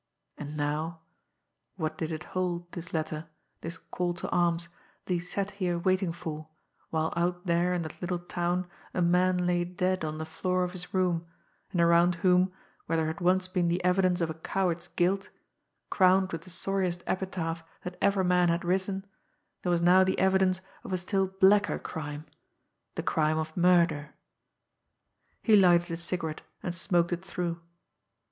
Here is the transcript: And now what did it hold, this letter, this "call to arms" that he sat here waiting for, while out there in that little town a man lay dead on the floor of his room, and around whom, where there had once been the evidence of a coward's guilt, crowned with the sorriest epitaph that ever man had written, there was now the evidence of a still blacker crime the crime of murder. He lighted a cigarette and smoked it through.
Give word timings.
And 0.35 0.57
now 0.57 1.01
what 1.75 1.95
did 1.95 2.11
it 2.11 2.23
hold, 2.33 2.71
this 2.71 2.91
letter, 2.91 3.27
this 3.59 3.77
"call 3.77 4.15
to 4.15 4.27
arms" 4.31 4.67
that 5.05 5.13
he 5.13 5.19
sat 5.19 5.51
here 5.51 5.77
waiting 5.77 6.11
for, 6.11 6.47
while 6.89 7.13
out 7.15 7.45
there 7.45 7.71
in 7.75 7.83
that 7.83 8.01
little 8.01 8.17
town 8.17 8.65
a 8.95 9.01
man 9.03 9.45
lay 9.45 9.63
dead 9.63 10.03
on 10.03 10.17
the 10.17 10.25
floor 10.25 10.63
of 10.63 10.71
his 10.71 10.91
room, 10.91 11.27
and 11.71 11.79
around 11.79 12.15
whom, 12.15 12.51
where 12.87 12.97
there 12.97 13.05
had 13.05 13.21
once 13.21 13.47
been 13.47 13.67
the 13.67 13.83
evidence 13.83 14.21
of 14.21 14.31
a 14.31 14.33
coward's 14.33 14.87
guilt, 14.87 15.29
crowned 15.91 16.31
with 16.31 16.41
the 16.41 16.49
sorriest 16.49 17.03
epitaph 17.05 17.63
that 17.83 17.95
ever 18.01 18.23
man 18.23 18.49
had 18.49 18.65
written, 18.65 19.05
there 19.61 19.71
was 19.71 19.81
now 19.81 20.03
the 20.03 20.17
evidence 20.17 20.61
of 20.83 20.91
a 20.91 20.97
still 20.97 21.27
blacker 21.27 21.77
crime 21.77 22.25
the 22.95 23.03
crime 23.03 23.37
of 23.37 23.55
murder. 23.55 24.15
He 25.43 25.55
lighted 25.55 25.91
a 25.91 25.97
cigarette 25.97 26.41
and 26.63 26.73
smoked 26.73 27.13
it 27.13 27.23
through. 27.23 27.61